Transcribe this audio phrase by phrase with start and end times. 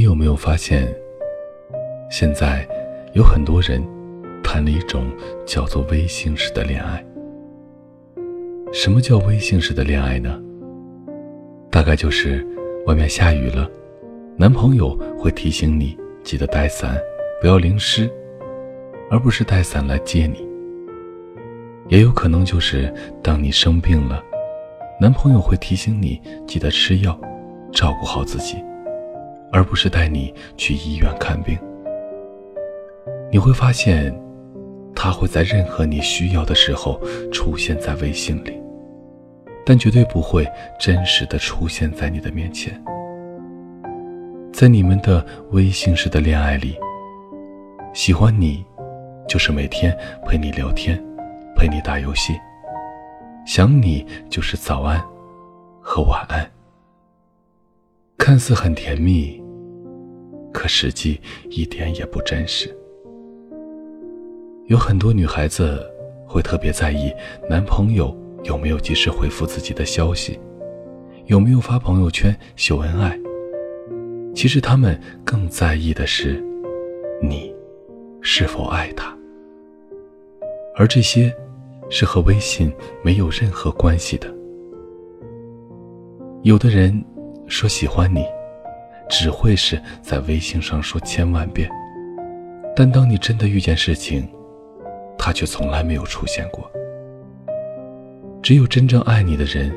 [0.00, 0.88] 你有没有发现，
[2.10, 2.66] 现在
[3.12, 3.86] 有很多人
[4.42, 5.04] 谈了一种
[5.44, 7.04] 叫做微信式的恋爱？
[8.72, 10.40] 什么叫微信式的恋爱呢？
[11.70, 12.42] 大概就是
[12.86, 13.70] 外面下雨了，
[14.38, 15.94] 男朋友会提醒你
[16.24, 16.98] 记得带伞，
[17.42, 18.10] 不要淋湿，
[19.10, 20.48] 而不是带伞来接你。
[21.88, 22.90] 也有可能就是
[23.22, 24.24] 当你生病了，
[24.98, 27.20] 男朋友会提醒你记得吃药，
[27.70, 28.56] 照顾好自己，
[29.52, 31.58] 而不是带你去医院看病。
[33.30, 34.14] 你会发现，
[34.94, 37.00] 他会在任何你需要的时候
[37.32, 38.60] 出现在微信里。
[39.64, 40.44] 但绝对不会
[40.80, 42.82] 真实的出现在你的面前。
[44.52, 46.76] 在你们的微信式的恋爱里，
[47.92, 48.64] 喜欢你，
[49.28, 51.00] 就是每天陪你聊天，
[51.54, 52.32] 陪你打游戏；
[53.46, 55.00] 想你就是早安
[55.80, 56.50] 和晚安。
[58.18, 59.39] 看似很甜蜜，
[60.60, 62.68] 可实际一点也不真实。
[64.66, 65.90] 有很多女孩子
[66.26, 67.10] 会特别在意
[67.48, 68.14] 男朋友。
[68.44, 70.38] 有没有及时回复自己的消息？
[71.26, 73.18] 有没有发朋友圈秀恩爱？
[74.34, 76.42] 其实他们更在意的是，
[77.22, 77.54] 你
[78.22, 79.14] 是否爱他。
[80.74, 81.34] 而这些，
[81.90, 82.72] 是和微信
[83.02, 84.26] 没有任何关系的。
[86.42, 87.04] 有的人
[87.46, 88.24] 说喜欢你，
[89.10, 91.68] 只会是在微信上说千万遍，
[92.76, 94.26] 但当你真的遇见事情，
[95.18, 96.70] 他却从来没有出现过。
[98.40, 99.70] 只有真正爱你的人，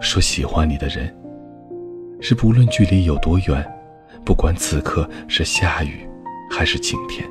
[0.00, 1.14] 说喜欢你的人，
[2.20, 3.64] 是不论距离有多远，
[4.24, 6.08] 不管此刻是下雨
[6.50, 7.28] 还是晴天。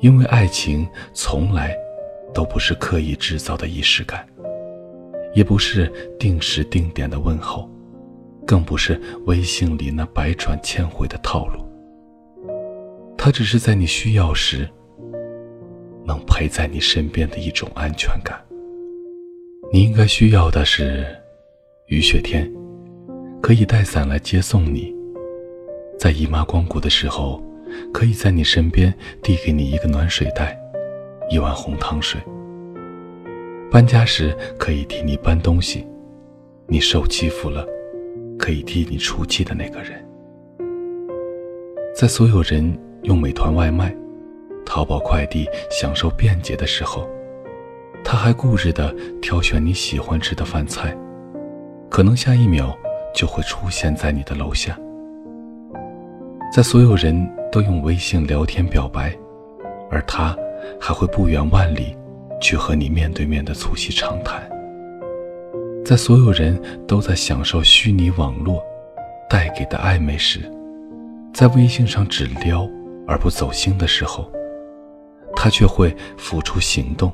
[0.00, 1.74] 因为爱情从来
[2.34, 4.26] 都不是刻意制造的仪式感，
[5.32, 7.70] 也不是定时定点的问候，
[8.46, 11.64] 更不是微信里那百转千回的套路。
[13.16, 14.68] 它只是在你需要时。
[16.06, 18.38] 能陪在你身边的一种安全感。
[19.72, 21.06] 你应该需要的是，
[21.86, 22.46] 雨雪天，
[23.40, 24.94] 可以带伞来接送你；
[25.98, 27.42] 在姨妈光顾的时候，
[27.90, 30.60] 可以在你身边递给你一个暖水袋，
[31.30, 32.20] 一碗红糖水；
[33.70, 35.86] 搬家时可以替你搬东西；
[36.66, 37.66] 你受欺负了，
[38.44, 40.06] 可以替你出气的那个人。
[41.96, 43.96] 在所有人用美团外卖。
[44.66, 47.08] 淘宝快递享受便捷的时候，
[48.02, 50.94] 他还固执地挑选你喜欢吃的饭菜，
[51.88, 52.76] 可能下一秒
[53.14, 54.78] 就会出现在你的楼下。
[56.52, 57.14] 在所有人
[57.50, 59.14] 都用微信聊天表白，
[59.90, 60.36] 而他
[60.78, 61.96] 还会不远万里
[62.40, 64.53] 去和你面对面的促膝长谈。
[65.84, 66.58] 在所有人
[66.88, 68.62] 都在享受虚拟网络
[69.28, 70.50] 带给的暧昧时，
[71.34, 72.66] 在微信上只撩
[73.06, 74.30] 而不走心的时候。
[75.36, 77.12] 他却会付出行动，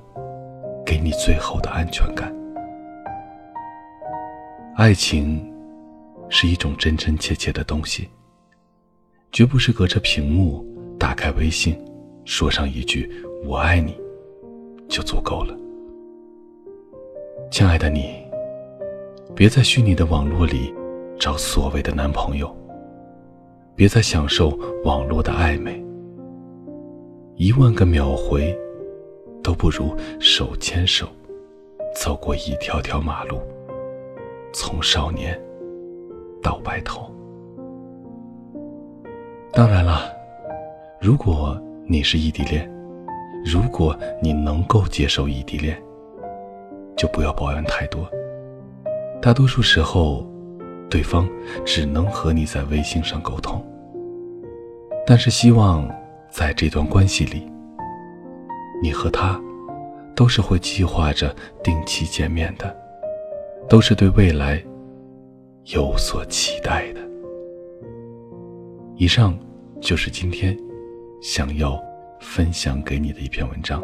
[0.84, 2.32] 给你最后的安全感。
[4.76, 5.52] 爱情
[6.28, 8.08] 是一种真真切切的东西，
[9.32, 10.64] 绝不是隔着屏幕
[10.98, 11.76] 打开微信，
[12.26, 13.10] 说上一句
[13.44, 13.98] “我爱你”
[14.86, 15.56] 就足够了。
[17.50, 18.19] 亲爱的你，
[19.40, 20.70] 别在虚拟的网络里
[21.18, 22.54] 找所谓的男朋友，
[23.74, 24.50] 别再享受
[24.84, 25.82] 网络的暧昧。
[27.36, 28.54] 一万个秒回，
[29.42, 31.08] 都不如手牵手
[31.96, 33.40] 走过一条条马路，
[34.52, 35.40] 从少年
[36.42, 37.10] 到白头。
[39.54, 40.02] 当然了，
[41.00, 42.70] 如果你是异地恋，
[43.42, 45.82] 如果你能够接受异地恋，
[46.94, 48.06] 就不要抱怨太多。
[49.22, 50.26] 大多数时候，
[50.88, 51.28] 对方
[51.64, 53.64] 只能和你在微信上沟通，
[55.06, 55.88] 但是希望。
[56.32, 57.42] 在这段关系里，
[58.80, 59.36] 你和他
[60.14, 62.72] 都是会计划着定期见面的，
[63.68, 64.62] 都是对未来
[65.74, 67.00] 有所期待的。
[68.94, 69.36] 以上
[69.80, 70.56] 就是今天
[71.20, 71.76] 想要
[72.20, 73.82] 分享给你的一篇文章。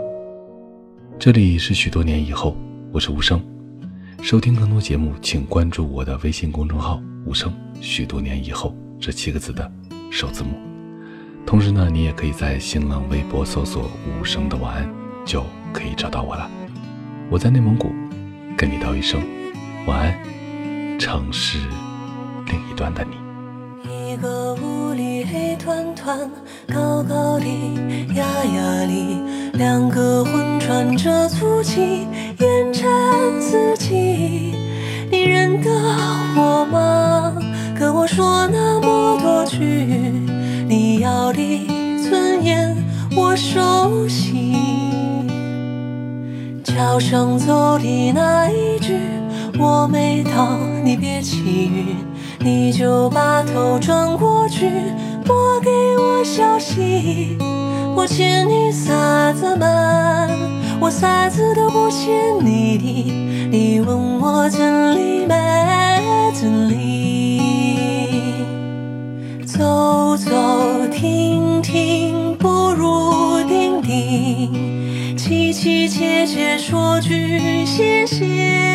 [1.19, 2.57] 这里是许多年以后，
[2.93, 3.43] 我是无声。
[4.23, 7.53] 收听更多节目，请关注我的微信公众号“无声”。
[7.81, 9.71] 许多年以后这七个字的
[10.11, 10.59] 首字母。
[11.47, 14.91] 同时呢，你也可以在新浪微博搜索“无声的晚安”，
[15.25, 16.51] 就可以找到我了。
[17.31, 17.93] 我在内蒙古，
[18.57, 19.23] 跟你道一声
[19.87, 21.61] 晚安，城市
[22.47, 23.16] 另一端的你。
[25.37, 26.19] 一团团，
[26.73, 27.47] 高高的，
[28.15, 29.21] 压压里，
[29.53, 32.07] 两个魂穿着足迹，
[32.39, 32.89] 烟尘
[33.41, 34.55] 四起。
[35.11, 35.71] 你认得
[36.37, 37.35] 我吗？
[37.79, 39.63] 跟我说那么多句，
[40.67, 41.67] 你要的
[42.03, 42.75] 尊严
[43.15, 44.57] 我熟悉。
[46.65, 48.99] 桥上走的那一句，
[49.59, 51.97] 我没到，你别起晕，
[52.41, 54.71] 你就把头转过去，
[55.27, 57.37] 莫给我消息。
[57.95, 60.29] 我欠你啥子嘛？
[60.81, 62.15] 我啥子都不欠
[62.45, 62.85] 你的，
[63.51, 65.35] 你问我真理没
[66.35, 67.41] 真理？
[69.47, 70.31] 走走
[70.93, 78.66] 停停不如定定，凄凄切切说句谢谢。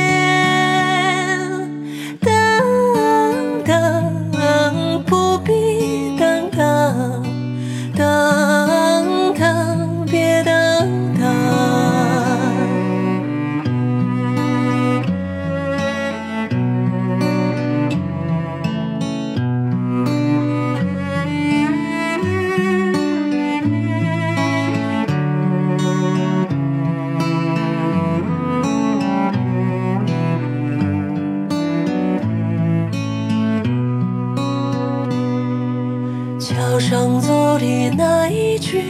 [36.92, 38.84] 上走的那一句，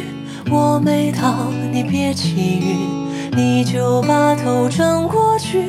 [0.49, 2.75] 我没到，你别起晕，
[3.37, 5.61] 你就把头转过去，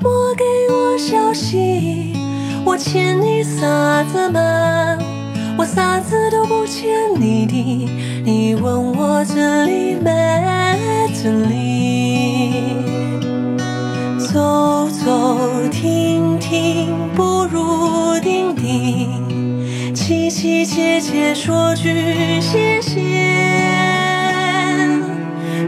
[0.00, 2.14] 莫给我消息。
[2.64, 4.96] 我欠你啥子嘛？
[5.58, 6.88] 我啥子都不欠
[7.20, 7.52] 你的，
[8.24, 10.10] 你问我这里没
[11.22, 12.62] 这里？
[14.32, 15.38] 走走
[15.70, 19.33] 停停不如定定。
[20.34, 22.98] 凄凄切切说句谢谢，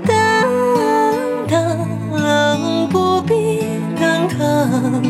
[0.05, 3.61] 等等不必
[3.95, 5.06] 等等，